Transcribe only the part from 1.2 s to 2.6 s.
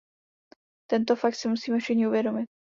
si musíme všichni uvědomit.